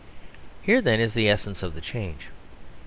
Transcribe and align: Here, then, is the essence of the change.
Here, 0.63 0.81
then, 0.81 0.99
is 0.99 1.13
the 1.13 1.29
essence 1.29 1.61
of 1.61 1.75
the 1.75 1.79
change. 1.79 2.29